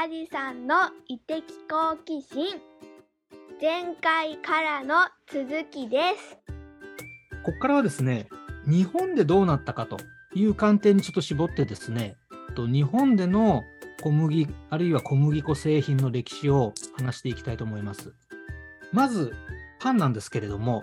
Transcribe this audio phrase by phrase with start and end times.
[0.00, 0.76] カジさんの
[1.08, 2.46] 異的好奇心
[3.60, 4.94] 前回からの
[5.30, 6.38] 続きです
[7.44, 8.26] ここからはですね、
[8.66, 9.98] 日本でどうなったかと
[10.34, 12.16] いう観点にちょっと絞ってですね、
[12.54, 13.62] と日本での
[14.02, 18.14] 小麦、あるいは小麦粉製品の歴史を話していきたいと思います。
[18.92, 19.34] まず、
[19.80, 20.82] パンなんですけれども、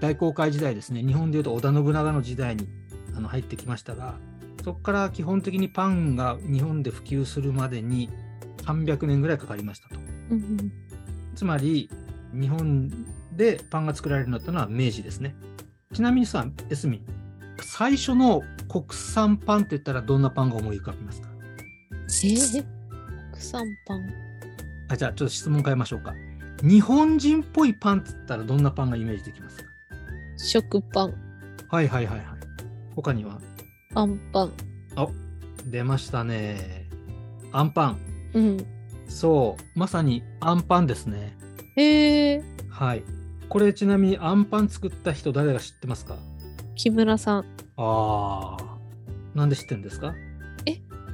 [0.00, 2.68] 大航海時代ですね、日本でいうと織田信長の時代に
[3.16, 4.16] あの入ってきましたが、
[4.62, 8.10] そこから基本的にパンが日本で普及するまでに
[8.64, 9.96] 300年ぐらいかかりましたと。
[10.30, 10.72] うん
[11.34, 11.88] つまり、
[12.32, 12.90] 日本
[13.32, 15.34] でパンが作られるようになったのは明治ですね。
[15.92, 17.06] ちなみにさ、エスミン、
[17.62, 21.28] 最初の国産パンって言ったらどんなパンが思い浮かびますか？
[21.92, 22.64] えー、
[23.32, 24.08] 国産パン。
[24.88, 26.14] あじゃあ、ちょっと質問変えましょうか。
[26.62, 29.64] 日本人っぽいパンって言ったらどんなパンがイメージできますか？
[30.36, 31.14] 食パン。
[31.70, 32.26] はいはいはいはい。
[32.94, 33.40] 他には？
[33.94, 34.52] あんパン。
[34.96, 35.08] あ
[35.64, 36.88] 出ましたね。
[37.52, 37.98] アンパン。
[38.34, 38.66] うん。
[39.08, 41.36] そう、まさにアンパンですね。
[41.76, 42.42] へえ。
[42.68, 43.02] はい。
[43.48, 46.16] これちなみにアンパン作った人誰が知ってますか？
[46.76, 47.44] 木村さん。
[47.76, 48.64] ああ。
[49.34, 50.14] なんで知ってるんですか？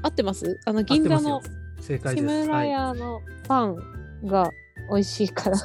[0.02, 0.60] 合ってます？
[0.66, 1.40] あの、銀座の
[1.80, 2.46] 正解木です。
[2.46, 3.76] 村はい屋のパン
[4.24, 4.50] が
[4.90, 5.56] 美味しいから。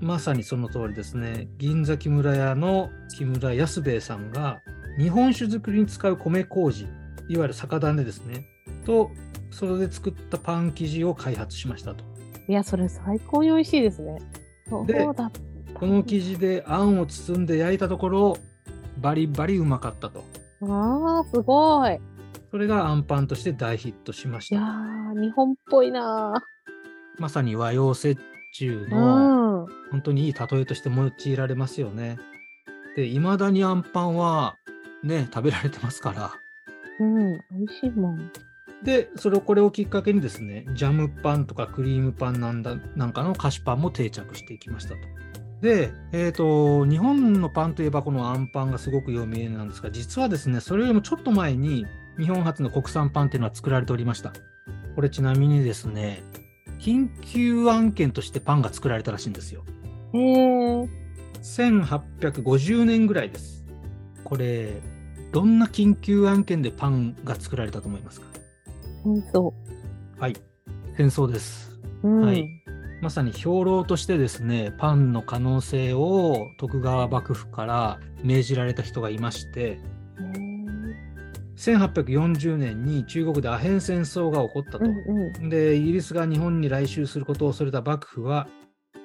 [0.00, 1.48] まさにその通りですね。
[1.56, 4.60] 銀座木村屋の木村安兵衛さんが
[4.98, 6.84] 日本酒作りに使う米麹、
[7.28, 8.44] いわゆる酒種ですね。
[8.84, 9.10] と、
[9.56, 12.04] それで作ったパン生地を開発しましたと。
[12.46, 14.18] いや、それ最高に美味しいですね。
[14.86, 15.30] でだ。
[15.72, 18.36] この生地であんを包んで焼いたところ、
[18.98, 20.24] バリバリうまかったと。
[20.60, 21.98] ああ、すごい。
[22.50, 24.62] それがあんパンとして大ヒットしましいや
[25.14, 26.34] 日本っぽいな
[27.18, 28.16] まさに和洋折
[28.52, 28.90] 衷ー。
[28.90, 29.66] のうん。
[29.90, 32.18] 本当にいい例えとして用いられますよね。
[32.94, 34.56] で、いまだにあんパンは
[35.02, 36.30] ね、食べられてますから。
[37.00, 38.30] うん、美味しいもん。
[38.84, 44.96] で、それをこれをきっかけにですね、ジャムパンとかクリームパンなんだなんかの菓子パンも定着していきましたと。
[45.62, 51.86] で、えーと、日本のパンといえばこのあんパンがすごく有名なんですが、実はですね、それよりもちょっと前に
[52.18, 54.32] 日本初の国産パンっていうのは作られておりました。
[54.94, 56.22] これちなみにですね、
[56.78, 59.64] 緊急案件としてパンが作られたらしいんですよ。
[60.12, 60.88] へえ。
[61.42, 63.64] 1850年ぐらいです。
[64.24, 64.80] これ、
[65.32, 68.26] どんな緊急案件でパンが作られたと思いますか？
[69.06, 69.54] うん、そ
[70.18, 70.36] はい、
[70.96, 71.80] 戦争です。
[72.02, 72.08] う。
[72.08, 72.26] うん。
[72.26, 72.46] はい
[73.02, 79.80] まさに兵糧としてですね、パンの可能性を徳川幕府から命じられた人がいまして、へ
[81.56, 84.78] 1840年に中国でアヘン戦争が起こったと。
[84.78, 85.48] ーうんうん。
[85.48, 88.48] で、イギリスが日本に来襲することを恐れた幕府は、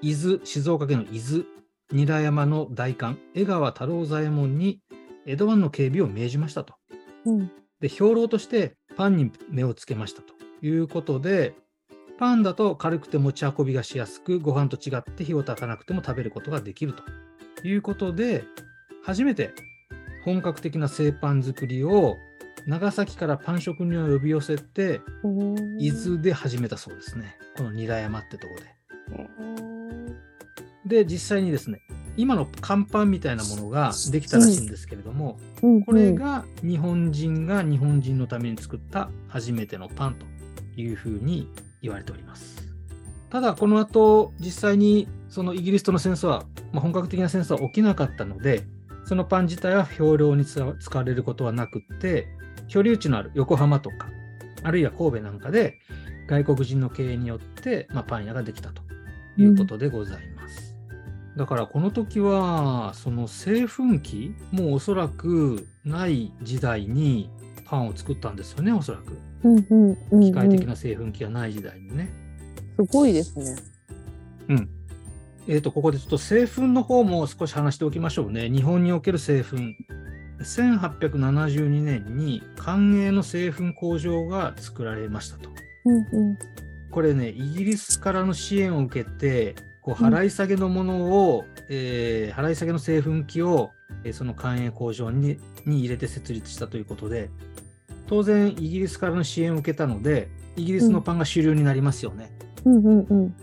[0.01, 1.43] 伊豆、静岡県の伊豆、
[1.91, 4.79] 韮山の大官、江川太郎左衛門に
[5.25, 6.75] 江戸湾の警備を命じましたと。
[7.25, 7.51] うん。
[7.81, 10.33] で、兵糧としてパンに目をつけましたと
[10.65, 11.55] いうことで、
[12.17, 17.03] パンだと軽くて持ち運びがしやすく、ご飯と違って火を焚かなくても食べることができると
[17.67, 18.45] いうことで、
[19.03, 19.53] 初めて
[20.23, 22.17] 本格的な製パン作りを
[22.67, 27.35] 長崎からパン職人を呼び寄せて、うん伊豆で始めたそうですね。
[27.57, 28.55] この韮山ってとこ
[30.85, 31.03] で。
[31.03, 31.81] で、実際にですね、
[32.17, 40.25] 今の乾パンみたいなものができたらしいんですけれども、うんこれが日本人が日本人のために作った初めてのパンと
[40.79, 41.47] いうふうに
[41.81, 42.71] 言われております。
[43.29, 48.63] ただ、この後、実際にそのイギリスとの戦争は、まあ、本格的な戦争は起きなかったので、
[49.05, 52.27] そのパン自体は兵糧に使われることはなくって、
[52.67, 54.09] 居留地のある横浜とか、
[54.63, 55.79] あるいは神戸なんかで
[56.27, 58.81] 外国人の経営によって、まあ、パン屋ができたと
[59.37, 60.40] いうことでございます。
[61.37, 67.29] だからこの時はその製粉機もおそらくない時代に
[67.65, 72.11] パンを作ったんですよねおそらくうんうんうんうん機械的な製粉機がない時代にね。
[72.75, 73.55] すごいですね。
[74.49, 74.69] うん
[75.47, 78.49] えー、とここでちょっと製粉の方も少し話しておきましょうね。
[78.49, 79.57] 日本における製粉。
[80.41, 85.49] 1872年に官営の製粉工場が作られましたと。
[85.85, 86.37] うんうん。
[86.89, 93.71] これね、イギリスからの支援を受けて、こう払い下げのものを、えー払い下げの製粉機を、
[94.03, 97.29] えーその官営工場にに入れて設立したということで、
[98.07, 102.31] 当然イギリスからの支援を受けたので、イギリスのパンが主流になりますよね。
[102.65, 103.35] うんうんうん。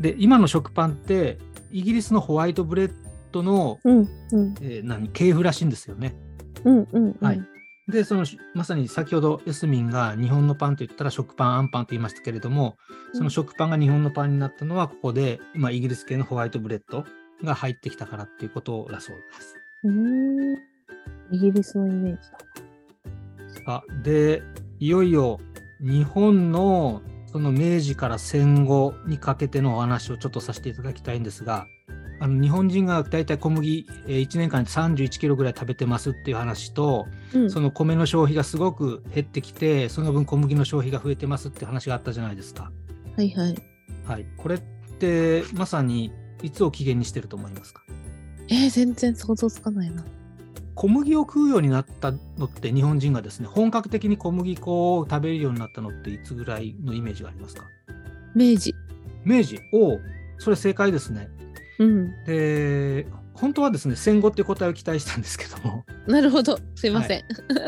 [0.00, 1.38] で、今の食パンって、
[1.70, 2.92] イギリスのホワイトブレッ
[3.32, 6.14] ドの、うんうんえー何系譜らしいんですよね。
[6.64, 7.16] うんうん。
[7.20, 7.42] はい。
[7.90, 12.76] で、そのまさに先ほどエスミンが日本のパンと言ったら食パン、アンパンと言いましたけれども、
[13.12, 17.04] その食パンが日本のパンになったのはここで、まあ、イギリス系のホワイトブレッド
[17.42, 19.56] が入ってきたからっていうことだそうです。
[19.84, 20.54] うん。
[21.32, 22.38] イギリスのイメージだ。
[23.66, 24.42] あで、
[24.78, 25.38] いよいよ
[25.80, 31.66] 日本のその明治から戦後にかけてのお話をちょっとさせていただきたいんですが、
[32.22, 42.70] あの日本人が大体小麦、えー1年間で31キロぐらい食べてますっていう話と、うんその米の消費がすごく減ってきて、その分小麦の消費が増えてますって話があったじゃないですか。
[43.16, 43.54] はいはい。
[44.06, 44.26] はい。
[44.36, 46.12] これってまさに
[46.42, 47.82] いつを起源にしてると思いますか？
[48.48, 50.04] えー、全然想像つかないな。
[50.74, 57.64] 小麦を食うようになったのって日本人がですね、本格的に小麦粉を食べるようになったのっていつぐらいのイメージがありますか？
[58.34, 58.74] 明治。
[59.24, 60.00] 明治おう
[60.38, 61.28] それ正解ですね。
[61.80, 62.24] うん。
[62.24, 66.58] で、本当はですね、戦後っていう答えを期待したんですけども、なるほど。
[66.74, 67.20] すいません。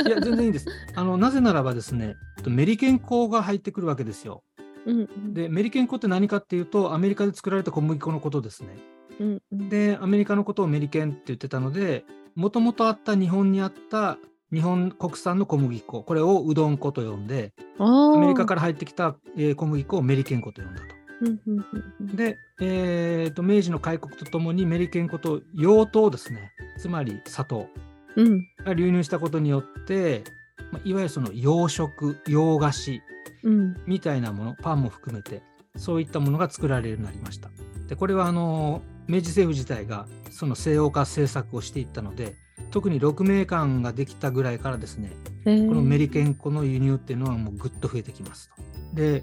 [0.06, 0.66] いや、全然いいんです。
[0.94, 2.14] あの、なぜならばですね、
[2.46, 4.44] メリケン粉が入ってくるわけですよ。
[4.84, 5.34] うんうん。
[5.34, 8.76] で、メリケン粉って何かっていうと、アメリカで作られた小麦粉のことですね。
[9.18, 12.04] うんうん、で、アメリカのことをメリケンって言ってたので、
[12.34, 14.18] もともとあった日本にあった
[14.52, 21.01] 日本国産の小麦粉、これをうどん粉と呼んで、アアメリカから入ってきた、えー小麦粉をメリケン粉と呼んだと。
[21.22, 22.16] うんうんうんうん。
[22.16, 27.68] で、えーと、明治の開国とともにメリケン粉と洋糖ですね、つまり砂糖
[28.16, 28.46] うん。
[28.64, 30.24] が流入したことによって、
[30.70, 33.02] まあいわゆるその洋食、洋菓子
[33.44, 33.76] うん。
[33.86, 35.42] みたいなもの、パンも含めて、
[35.76, 37.50] そういったものが作られるようになりました。
[37.88, 42.36] で、これはあの明治政府自体がその西欧化政策をしていったので、
[42.70, 45.12] 特に鹿鳴館ができたぐらいからですね、
[45.44, 45.68] えー。
[45.68, 48.54] このメリケン粉の輸入っていうのはもうぐっと増えてきますと。
[48.94, 49.22] で、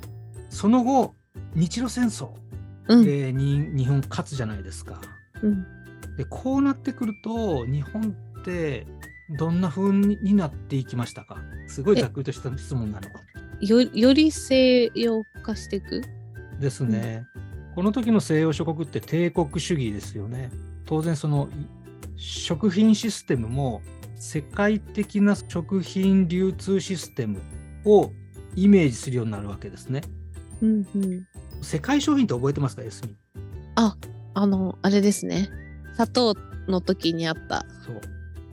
[0.49, 1.15] その後、
[1.55, 2.29] 日露戦争
[2.87, 5.01] うん日本勝つじゃないですか。
[5.41, 5.65] うん
[6.17, 8.85] で、こうなってくると、日本って
[9.37, 11.37] どんな風になっていきましたか？
[11.67, 13.07] すごいざっくりとした質問なの。
[13.61, 16.01] よより西洋化していく？
[16.59, 17.25] ですね。
[17.75, 20.51] この時の西洋諸国って帝国主義ですよね。
[20.85, 21.47] 当然その
[22.17, 23.81] い食品システムも
[24.15, 27.39] 世界的な食品流通システム
[27.85, 28.11] を
[28.55, 30.01] イメージするようになるわけですね。
[30.61, 31.27] うんうん
[31.61, 33.15] 世界商品って覚えてますか、エスミン。
[33.75, 33.95] あ
[34.33, 35.49] あのあれですね
[35.93, 36.35] 砂糖
[36.67, 38.01] の時にあったそう。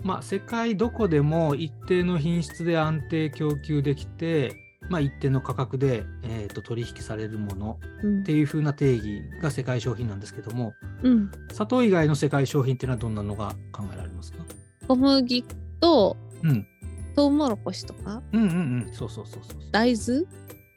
[0.03, 4.55] まあ、世界どこでも一定の品質で安定供給できて、
[4.89, 14.39] まあ、一定の価格で、えーと取引されるものうんっていう風な定義が世界商品なんですけども、うん砂糖以外の世界商品っていうのはどんなのが考えられますか？
[14.87, 15.45] 小麦
[15.81, 16.67] とうん。
[17.17, 18.23] トウモロコシとか？
[18.33, 18.93] うんうんうん。
[18.93, 19.61] そうそうそうそう。
[19.73, 20.25] 大豆？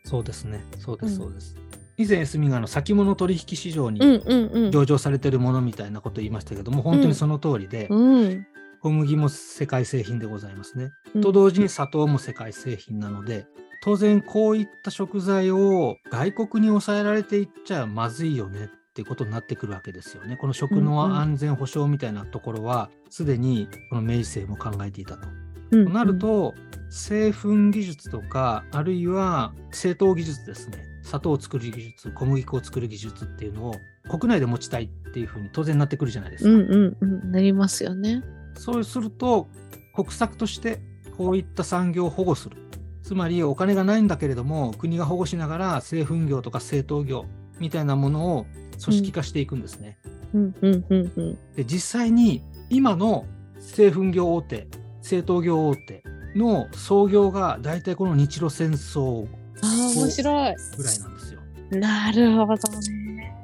[0.10, 0.66] そうですね。
[0.80, 1.56] そうです、うんそうです。
[1.98, 8.48] 以前、エスミがあの先物取引市場にうんうんうん上場されてるものみたいなことを言いましたけども、本当にその通りで、うん
[8.82, 10.92] 小麦も世界製品でございますね。
[11.14, 13.46] うんと同時に砂糖も世界製品なので、
[13.84, 20.38] 当然こういった食材を外国に抑えられていっちゃまずいよねっていうことになってくるわけですよね。
[20.38, 25.28] この食うんうんの安全保障みたいなところは、すでにこの明治政府も考えていたと。
[25.72, 25.88] うん。
[25.88, 26.56] となると、
[26.90, 30.86] 製粉技術とか、あるいは製糖技術ですね。
[31.04, 33.76] 砂糖を作る技術、小麦粉を作る技術っていうのを
[34.10, 36.50] 国内で持ちたいっていうふうに当然なってくるじゃないですか。
[36.50, 37.32] うんうんうん。
[37.32, 38.24] なりますよね。
[38.56, 39.50] そうすると、
[39.96, 40.80] 国策として
[41.18, 42.58] こういった産業を保護する。
[43.02, 47.26] つまりお金がないんだけれども、国が保護しながら製粉業とか製糖業
[47.60, 48.46] みたいなものを
[48.84, 49.98] 組織化していくんですね。
[50.34, 50.56] うん。
[50.62, 50.86] うん。
[50.90, 51.12] うん。
[51.16, 51.38] うん。
[51.56, 53.26] で実際に今の
[53.60, 54.68] 製粉業大手、
[55.02, 56.04] 製糖業大手
[56.36, 59.28] の創業が大体この日露戦争
[59.62, 61.40] あー面白いぐらいなんですよ。
[61.72, 63.36] なるほどね。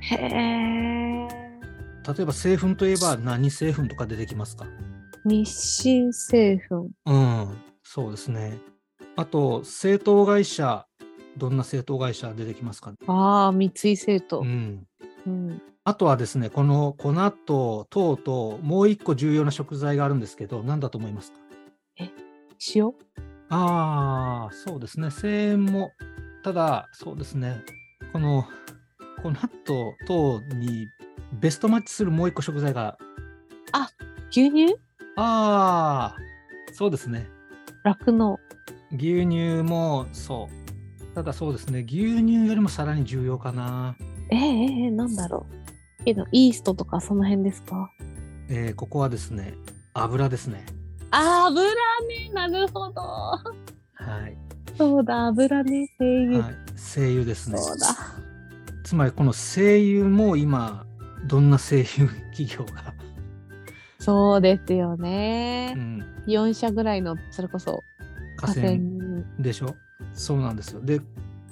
[0.00, 1.28] へえ
[2.16, 4.66] 例えば製粉といえば何製粉とか出てきますか？
[5.24, 6.88] 日清製粉。
[7.04, 8.58] うん、そうですね。
[9.16, 10.86] あと、製糖会社、
[11.36, 12.92] どんな製糖会社出てきますか？
[13.08, 14.40] ああ三井製糖。
[14.40, 14.86] うん。
[15.26, 17.14] うんあとはですね、この粉
[17.46, 21.38] と糖ともう一個重要な食材があるんですけど、何だと思いますか？
[22.74, 22.88] 塩？
[23.50, 25.10] ああ、そうですね。
[25.12, 25.92] 声援も、
[26.42, 27.62] ただ、そうですね。
[28.12, 28.42] この
[29.22, 29.30] 粉
[29.64, 30.88] と糖に
[31.40, 32.98] ベストマッチするもう一個食材が、
[34.30, 34.74] 牛乳？
[35.16, 36.16] ああ、
[36.72, 37.28] そうですね。
[37.84, 38.40] 酪農
[38.90, 41.14] 牛乳もそう。
[41.14, 41.84] ただそうですね。
[41.86, 43.94] 牛乳よりもさらに重要かな。
[44.30, 45.55] えー、えーえーなんだろう
[46.06, 47.90] けどイーストとかその辺ですか？
[48.48, 49.54] えーここはですね、
[49.92, 50.64] 油ですね。
[51.10, 52.30] あ油ね。
[52.32, 53.00] なるほど。
[53.02, 53.40] は
[54.28, 54.36] い。
[54.78, 55.88] そうだ油ね。
[55.98, 57.58] 精油、はい、精油ですね。
[57.58, 57.88] そうだ。
[58.84, 60.86] つまりこの精油も今、
[61.26, 62.08] どんな精油？
[62.36, 62.94] 企業が、
[63.98, 65.74] そうですよね。
[65.76, 67.82] う、ん、4社ぐらいのそれこそ
[68.36, 68.76] 河川。
[69.40, 69.74] でしょ？
[70.14, 70.80] そうなんですよ。
[70.82, 71.00] で、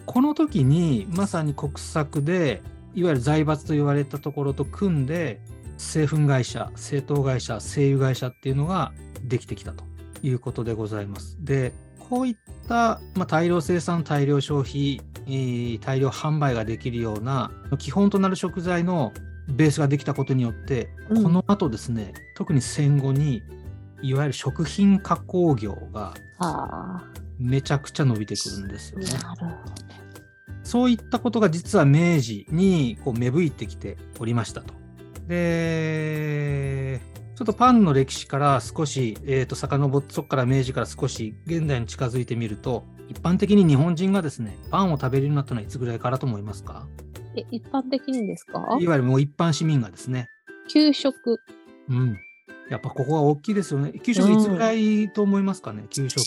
[0.07, 2.63] この時にまさに国策で、
[2.95, 5.41] いわゆる財閥と言われたところと組んで、
[5.77, 8.93] 製粉会社、製糖会社、精油会社っていうのが
[9.25, 9.85] できてきたと
[10.23, 11.37] いうことでございます。
[11.41, 12.37] で、こういっ
[12.69, 19.13] た、まあ、大量生産、大量消費えー大量販売ができるような基本となる食材の
[19.49, 23.43] ベースができたことによって、うんこの後ですね特に戦後に
[24.03, 27.05] いわゆる食品加工業があ
[27.39, 29.07] めちゃくちゃ伸びてくるんですよね。
[29.13, 29.84] なるほど。
[30.75, 34.75] そういったことが実は明治にこう芽吹いてきておりましたと。
[35.29, 37.01] で、
[37.37, 46.89] ちょっとパンの歴史から少し、えー、と遡って、そこから明治から少し現代に近づいてみると、一般的に日本人がですね、パンを食べるようになったのはいつぐらいからと思いますか？
[47.37, 48.59] え、一般的にですか？
[48.81, 50.29] いわゆるもう一般市民がですね。
[50.69, 51.39] 給食。
[51.89, 52.19] うん。
[52.69, 53.93] やっぱここは大きいですよね。
[54.01, 56.21] 給食いつぐらいと思いますかね、給食。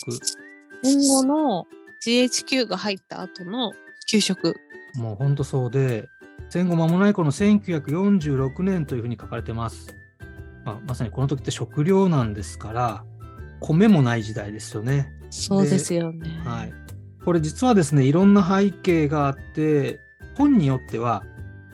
[0.84, 1.66] 戦後の
[2.02, 3.74] GHQ が入った後の
[4.08, 4.56] 給食。
[4.96, 6.08] もうほんとそうで、
[6.50, 9.96] 戦後間もないこの1946年というふうに書かれてます。
[10.66, 13.06] まあ、まさにこの時って食糧難ですから、
[13.60, 15.12] 米もない時代ですよね。
[15.30, 16.30] そうですよね。
[16.46, 16.74] はい。
[17.26, 20.00] これ実はですね、いろんな背景があって、
[20.36, 21.24] 本によっては、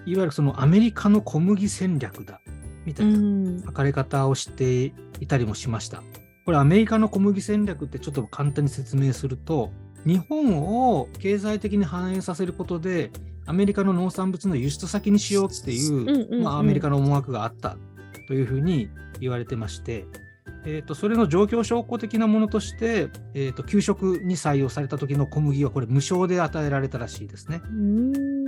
[0.06, 2.42] いわゆるそのアメリカの小麦戦略だ、
[2.86, 3.08] みたう。
[3.08, 4.86] いなん書かれ方をして
[5.20, 6.02] いたりもしました。
[6.46, 9.72] これアメリカの小麦戦略ってちょっと簡単に説明すると、
[10.06, 13.12] 日本を経済的に反映させることで、
[13.46, 17.78] アメリカの農産物の輸出先にしようっていう、うんうんうんまあ、アメリカの思惑があった
[18.28, 20.06] というふうに言われてまして、
[20.66, 27.62] えー、とそれの状況証拠的なものとして、えー、と給食に採用された時の小麦はこれ無償で与えられたらしいですね。
[27.66, 28.44] うん。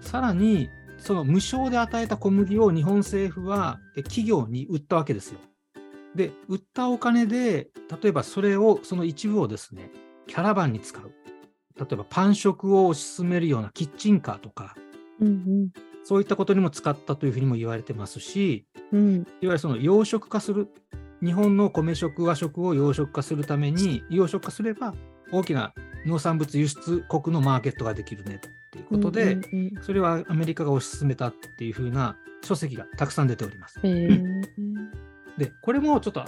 [0.00, 5.38] さらにその無償で与えた小麦を日本政府はえ企業に売ったわけですよ。
[6.14, 7.68] で売ったお金で
[8.02, 9.90] 例えばそれをその一部をですね
[10.26, 11.12] キャラバンに使う
[11.78, 14.74] 例えばパン食を推し進めるようなキッチンカーとか
[15.20, 15.70] うん
[16.04, 18.98] そういったことにも使ったというふうにも言われてますしうん。
[18.98, 19.14] うん。
[19.16, 20.68] いわゆるその養殖化する
[21.22, 24.94] 日本の米食和食を養殖化するために養殖化すれば
[25.32, 25.72] 大きな
[26.06, 28.38] 農産物輸出国のマーケットができるねっ
[28.72, 29.44] ていうことで、うん
[29.76, 33.80] うんそれはアメリカが推し進めたっていう風な書籍がたくさん出ております。
[33.80, 36.24] で、これもちょっと、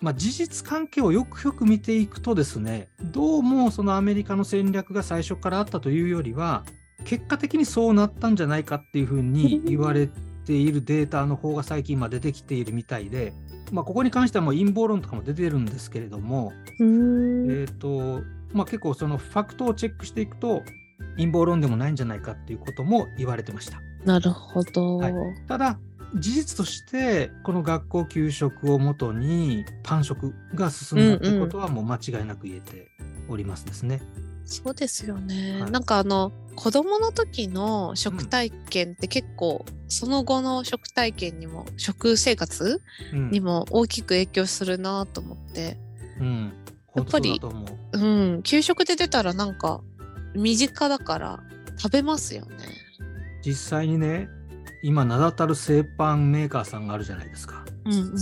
[0.00, 6.64] まあ、事実関係をよくよく見ていくとですね、どうもそのアメリカの戦略が最初からあったというよりは、
[7.04, 10.08] 結果的にそうなったんじゃないかっていう風に言われ
[10.46, 13.32] ているデータの方が最近まあ出てきているみたいで、
[13.72, 17.50] まあ、ここに関してはもう陰謀論とかも出てるんですけれども、うん。
[17.50, 20.62] えっ、と、まあ、結構そのファクトをチェックしていくと、
[21.16, 23.80] 陰謀論でもないんじゃないかっていうことも言われてました。
[24.04, 24.98] なるほど。
[24.98, 25.14] はい
[25.48, 25.78] ただ
[26.14, 32.88] 事実としてこの学校給食をもとにパン食が進んだっていうことはもう間違いなく言えて
[33.28, 34.00] おりますですね。
[34.44, 35.60] そうですよね。
[35.60, 45.78] はいなんかあの子供の時の食体験って結構、その後の食体験にも食生活うんにも大きく影響するなと思って、
[46.18, 46.52] うん、
[46.96, 47.40] やっぱり
[47.92, 47.98] う。
[47.98, 49.82] うん、給食で出たらなんか
[50.34, 51.40] 身近だから
[51.76, 52.56] 食べますよね。
[53.44, 54.28] 実際にね
[54.82, 57.64] 今名だたる製パンメーカーさんがあるじゃないですか。
[57.84, 58.12] うんうん。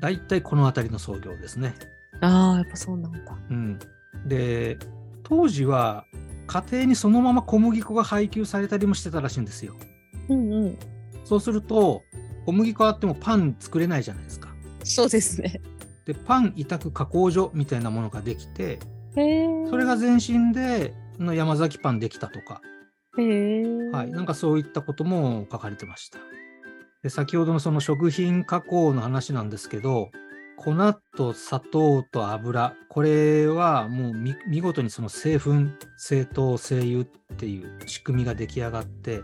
[0.00, 1.74] だいたいこの辺りの創業ですね。
[2.20, 3.18] ああ、やっぱそうなんだ。
[3.50, 3.78] うん、
[4.26, 4.78] で
[5.22, 6.04] 当時は
[6.46, 9.74] 家庭にそのまま小麦粉が配給されたりもしてたらしいんですよ。
[10.28, 10.78] うんうん。
[11.24, 12.02] そうすると
[12.46, 14.54] 小麦粉あってもパン作れないじゃないですか。
[14.84, 15.60] そうですね。
[16.04, 18.78] でパン委託加工所みたいなものができて。
[19.14, 19.18] そ
[19.76, 22.62] れが前身での山崎パンできたとか。
[23.16, 26.18] はい、なんかそういったことも書かれてました。
[27.02, 30.10] で先ほどのその食品加工の話なんですけど
[30.56, 30.74] 粉
[31.16, 35.66] と砂糖と油これはもう見見事にその製粉
[35.96, 37.04] 製糖製油っ
[37.36, 39.22] ていう仕組みが出来上がって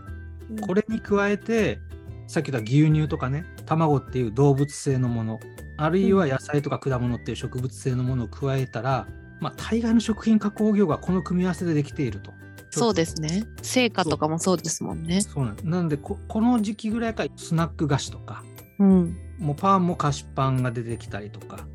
[0.61, 1.79] これに加えて
[2.27, 5.39] さっき言った牛乳とかね卵っていう動物性のもの
[5.77, 9.07] あるいは野菜とか果物っていう植物性のものを加えたら、
[9.39, 12.33] まあ、大概の食品加工業がこの組み合わせでできていると。
[12.79, 13.43] そうですね。
[13.61, 15.21] 成果とかもそうですもんね。
[15.21, 18.43] そうなんなんでここの時期ぐらいからスナック菓子とか
[18.79, 19.17] うん。
[19.39, 21.65] もうパンも菓子パンが出てきたりとか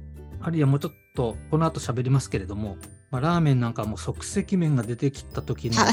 [0.41, 2.77] あるいはもうちょっとこの後喋りますけれども、
[3.11, 5.93] まあ、ラーメンなんかも即席麺が出てきた時の確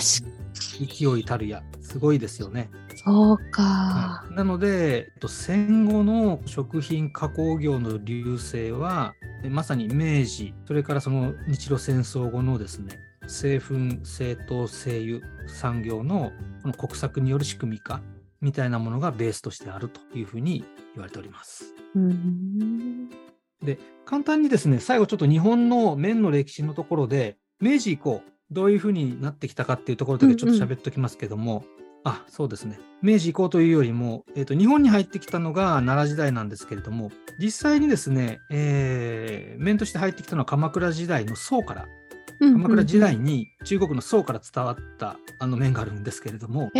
[0.53, 2.70] 勢いたるやすごいですよね。
[3.03, 4.25] そうかは。
[4.30, 9.13] いなので、えっと戦後の食品加工業の隆盛は、
[9.44, 18.01] えまさに明治、それからその日露戦争後のですね、製粉、製糖、製油産業のこの国策による仕組み化
[18.42, 21.74] みたいなものがベースとしてあるというふうに言われております。
[21.96, 23.10] うん。
[23.63, 31.63] で、簡単にですね、最後ちょっと日本の麺の歴史のところで、明治以降、どういうふうになってきたかっていうところだけちょっと喋っておきますけども、
[32.04, 32.80] あ、そうですね。
[33.01, 41.88] 明治以降というよりも、えっ、と、日本に入ってきたのが奈良時代なんですけれども、実際にですね、えー麺として入ってきたのは鎌倉時代の宋から
[42.42, 46.72] 鎌倉時代に中国の宋から伝わったあの麺があるんですけれども。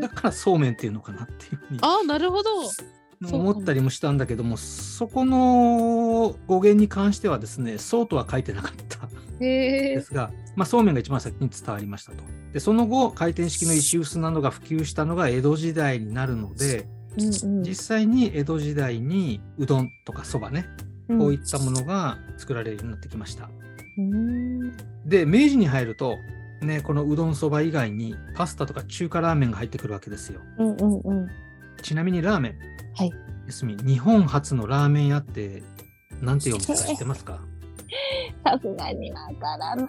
[0.00, 2.50] だからそうめんっていうのかなっていうふうにああ、なるほど。
[3.30, 8.92] 思ったりもしたんだけども、そこの語源に関してはですね、そうとは書いてなかった。
[9.38, 12.22] ですが、まあ、そうめんが一番先に伝わりましたと。
[12.52, 20.64] で、その後、回転式の石臼などが普及したのが江戸時代になるので、うんうん実際に江戸時代にうどんとかそばね、
[21.08, 23.44] こういったものが作られるようになってきました。
[23.44, 23.71] うん
[25.06, 26.18] で、明治に入ると、
[26.60, 30.40] ね、このうどんそば以外にパスタとか中華ラーメンが入ってくるわけですよ。
[30.58, 31.28] うんうんうん。
[31.82, 32.54] ちなみにラーメン。
[32.94, 33.12] はい。
[33.84, 35.62] 日本初のラーメン屋って、
[36.20, 37.40] なんて読むか知ってますか？
[38.44, 39.88] さすがにわからない。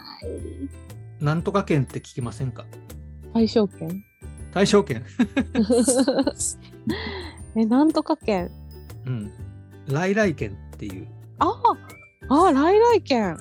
[1.22, 2.66] なんとか県って聞きませんか？
[3.34, 4.04] 大正圏
[4.54, 5.04] 大正圏。
[7.56, 8.50] え、なんとか県
[9.06, 9.32] うん。
[9.88, 11.08] 来来県っていう。
[11.40, 11.54] ああ、
[12.30, 13.38] ああ、来来県。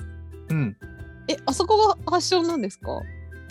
[0.49, 0.77] うん。
[1.27, 3.01] え、あそこが発祥なんですか？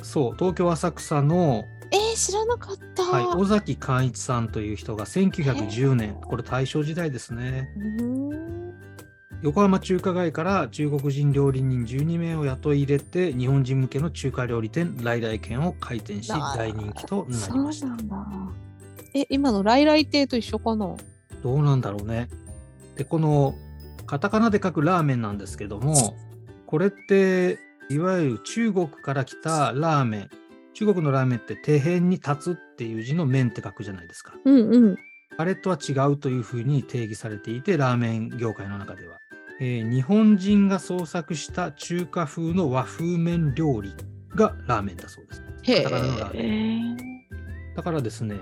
[0.02, 3.02] そう、東京浅草の、えー、知らなかった。
[3.04, 7.68] はい、尾崎寛一さんという人が1910年、これ大正時代ですね。
[9.42, 17.88] 横浜中華街から中国人料理人12名を雇い入れて、日本人向けの中華料理店、来来軒を開店し、大人気となりました。
[19.14, 20.94] え、今の来来亭と一緒かな？
[21.42, 22.28] どうなんだろうね。
[22.96, 23.54] で、この
[24.06, 25.94] カタカナで書くラーメンなんですけども、
[26.72, 27.58] これって
[27.90, 30.30] いわゆる中国から来たラーメン。
[30.72, 34.32] 中国のラーメンって底辺に立つっていう字の麺って書くじゃないですか。
[34.42, 34.96] うんうん。
[35.36, 39.18] あれとは違うというふうに定義されていて、ラーメン業界の中では。
[39.60, 43.94] えー日本人が創作した中華風の和風麺料理
[44.34, 45.42] がラーメンだそうです。
[45.64, 46.96] へカタカナのラーメ
[47.72, 47.76] え。
[47.76, 48.36] だからですね、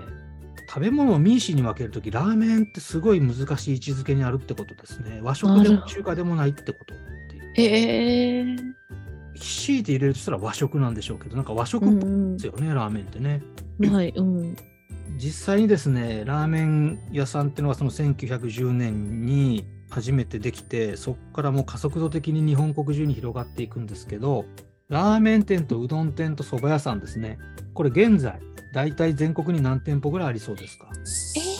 [0.69, 5.19] 食べ物をミーシーに分けるとき、ラーメンってすごい難しい位置づけにあるってことですね。
[5.21, 6.93] 和食でも中華でもないってこと
[7.51, 7.69] っていう。
[7.69, 8.55] へえ。
[9.39, 13.41] 強いて入れるとしたら和食なんでしょうけど、なんか和食っぽいうんですよね、ラーメンってね。
[13.79, 13.93] うん。
[13.93, 14.55] はい、うん。
[15.17, 24.45] 実際にですね、ラーメン屋さんっていうのはその1910年に初めてできて、そこからもう加速度的に日本国中に広がっていくんですけど、
[24.89, 27.39] ラーメン店とうどん店と蕎麦屋さんですね。
[27.73, 28.39] これ現在、
[28.73, 30.89] 大体全国に何店舗ぐらいありそうですか？
[31.37, 31.50] え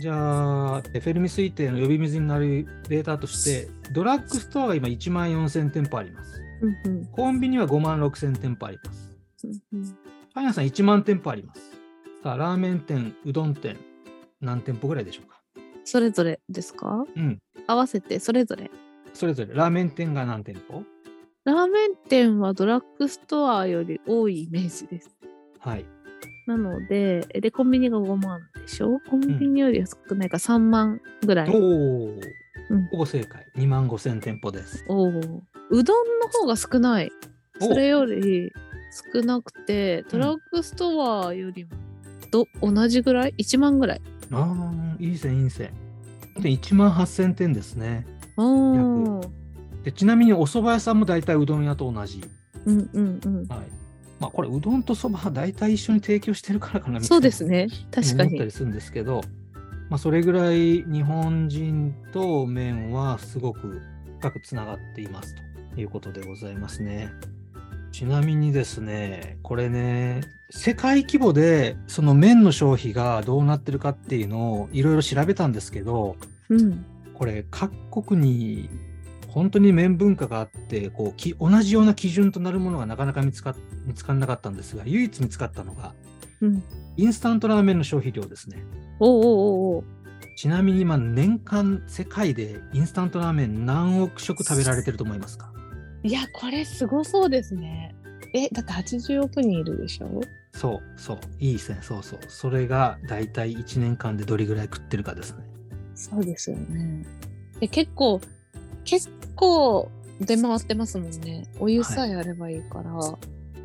[0.00, 6.40] じゃあ、フェルミ推定の呼び水になるデータとして、ドラッグストアが今1万4000店舗あります。
[6.62, 9.18] うんうんコンビニは5万6000店舗あります。
[10.34, 11.60] パン屋さん1万店舗あります。
[12.22, 13.76] さあ、ラーメン店、うどん店、
[14.40, 15.40] 何店舗ぐらいでしょうか？
[15.84, 17.04] それぞれですか？
[17.16, 17.38] うん。
[17.66, 18.70] 合わせてそれぞれ。
[19.14, 20.84] それぞれ、ラーメン店が何店舗？
[21.44, 25.10] ラーメン店はドラッグストアより多いイメージです。
[25.58, 25.84] はい。
[26.48, 29.00] なので、で、コンビニが5万でしょ？
[29.10, 30.38] コンビニよりは少ないか？
[30.38, 31.50] ら3万ぐらい。
[31.50, 32.18] おお、
[32.70, 33.44] うんほぼ正解。
[33.56, 34.82] 2万5000店舗です。
[34.88, 35.08] おお。
[35.08, 37.12] うどんの方が少ない。
[37.60, 38.50] おそれより
[39.14, 41.70] 少なくて、ドラッグストアよりも
[42.30, 44.00] ど同じぐらい ?1 万ぐらい。
[44.32, 45.70] ああ、いい線、いい線。
[46.40, 48.06] で、1万8000店ですね。
[48.38, 49.28] おー
[49.84, 52.22] でちなみにお蕎麦屋さんも大体うどん屋と同じ。
[52.64, 53.46] うんうんうん。
[53.48, 53.60] はい。
[54.20, 57.06] まあ、これ、うどんと蕎麦は大体一緒に提供してるからかなみたいな。
[57.06, 57.68] そうですね。
[57.90, 58.28] 確かに。
[58.30, 59.20] 思ったりするんですけど、
[59.88, 63.80] まあ、それぐらい日本人と麺はすごく
[64.18, 65.34] 深くつながっています
[65.74, 67.10] ということでございますね。
[67.92, 76.16] ちなみにですね、これね、世界規模でその麺の消費がどうなってるかっていうのをいろいろ調べたんですけど、
[76.48, 76.84] うん。
[77.14, 78.68] これ各国に
[79.28, 83.54] 本当に麺文化があってこうき同じような基準となるものがなかなか見つか
[83.86, 85.94] 見つからなかったんですが唯一見つかったのが
[86.40, 86.62] うん。
[86.96, 88.62] インスタントラーメンの消費量ですね。
[89.00, 89.84] おうおうお
[90.36, 95.52] ちなみに今年間世界でインスタントラーメン何億食食べられてると思いますか？
[96.04, 97.94] いや、これすごそうですね。
[98.34, 100.20] え、だって80億人いるでしょ？
[100.54, 105.44] そうそういいですねそうそうそれが大体1年間でどれぐらい食ってるかですね
[105.94, 107.04] そうですよね。
[107.60, 108.20] で結構、
[108.88, 111.46] 結構出回ってますもんね。
[111.60, 112.92] お湯さえあればいいから、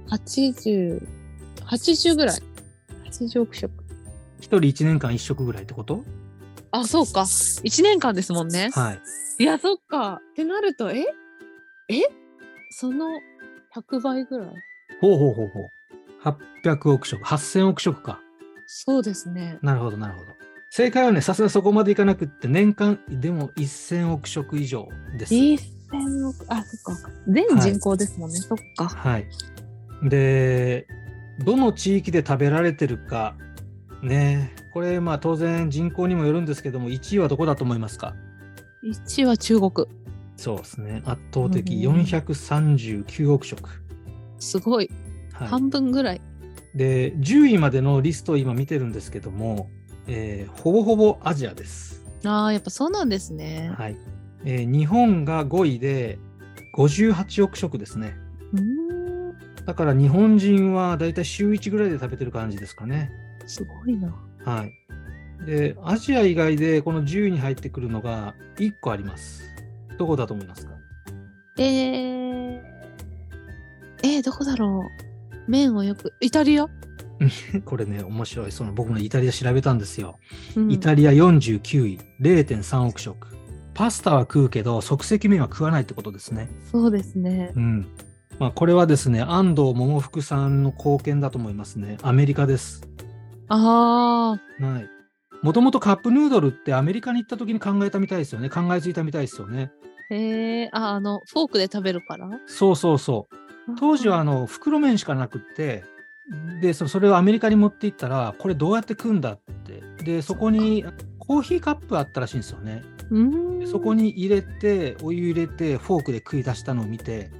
[0.09, 1.07] 80、
[1.65, 2.39] 80ぐらい。
[3.09, 3.71] 80億食。
[4.41, 6.03] 1人1年間1食ぐらいってこと？
[6.71, 7.21] あ、そうか。
[7.21, 8.69] 1年間ですもんね。
[8.73, 8.99] はい
[9.39, 10.21] いや、そっか。
[10.31, 11.05] ってなると、え？
[11.89, 12.01] え？
[12.71, 13.07] その
[13.75, 14.47] 100倍ぐらい？
[14.99, 15.69] ほうほうほうほう
[16.65, 18.19] 800億食8000億食か
[18.67, 19.57] そうですね。
[19.61, 20.27] なるほどなるほど
[20.75, 27.11] 正解はねさすがそこまでいかなくって年間でも1000億食以上です1000億、あ、そっか。
[27.27, 28.37] 全人口ですもんね。
[28.37, 28.87] そっか。
[28.87, 29.27] はい。
[30.01, 30.87] で、
[31.45, 33.35] どの地域で食べられてるか、
[34.01, 38.15] ね、これ、まあ当然人口にもよるんですけども、1位はどこだと思いますか
[38.83, 39.87] ？1は中国。
[40.37, 41.03] そうですね。
[41.05, 43.69] 圧倒的うん439億食。
[44.39, 44.89] すごい。
[45.33, 46.21] はい、半分ぐらい。
[46.73, 49.69] で、10位までのリストを今見てるんですけども、
[50.07, 52.03] えーほぼほぼアジアです。
[52.25, 53.71] ああ、やっぱそうなんですね。
[53.77, 53.97] はい。
[54.45, 56.17] えー日本が5位で
[56.75, 58.15] 58億食ですね。
[58.53, 59.33] うーん。
[59.65, 63.11] だから日本人はだいたい週1ぐらいで食べてる感じですかね。
[63.45, 64.13] すごいな。
[64.45, 64.71] はい。
[65.45, 69.43] で、アジア以外でこの10位に入ってくるのが1個あります。
[69.97, 70.73] どこだと思いますか？
[71.57, 72.61] えー、
[74.03, 74.83] えー、どこだろ
[75.47, 75.51] う。
[75.51, 76.67] 麺をよく、イタリア、
[77.65, 78.51] これね、面白い。
[78.51, 80.19] その僕もイタリア調べたんですよ。
[80.55, 83.27] うんイタリア49位、0.3億食。
[83.73, 86.49] パスタは食うけど、即席麺は食わないってことですね。
[86.71, 87.51] そうですね。
[87.55, 87.87] うん。
[88.39, 91.97] まあ、これはですね、安藤桃福さんの貢献だと思いますね。
[92.03, 92.87] アメリカです。
[93.49, 94.89] あはい。
[95.41, 98.49] もともとカップヌードルってアメリカに行った時に考えたみたいですよね。
[98.49, 99.71] 考えついたみたいですよね。
[100.09, 102.29] あ、へえ、あ、あの、フォークで食べるから？
[102.47, 103.35] そうそうそう。
[103.79, 105.83] 当時はあの袋麺しかなくって、
[106.61, 109.83] でそそれをアメリカに持って行ったら、これどうやって食うんだって。
[110.03, 110.85] で、そこに
[111.19, 112.83] コーヒーカップあったらしいんですよね。
[113.65, 117.31] そこに入れて、お湯入れて、フォークで食い出したのを見て、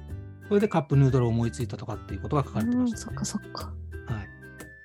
[0.48, 3.72] それでカップヌードルを思いついたとかっていうことが書かれてました、ねうんそっかそっか。
[4.06, 4.28] はい。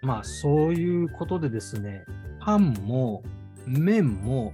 [0.01, 2.05] まあ、そういうことでですね、
[2.39, 3.23] パンも
[3.65, 4.53] 麺も、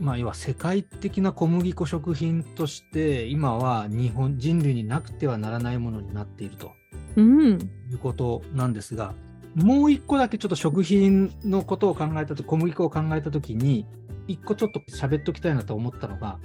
[0.00, 6.72] まあ、要は世界的な小麦粉食品として、今は日本人類になくてはならないものになっていると
[7.16, 7.58] うん。
[7.90, 9.14] いうことなんですが、
[9.54, 13.86] もう一個だけちょっと食品のことを考えたと小麦粉を考えたときに、
[14.26, 16.38] 一個ちょっと喋っときたいなと思ったのが、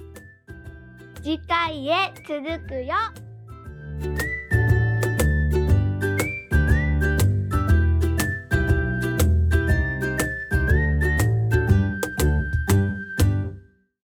[1.22, 2.94] 次回へ続くよ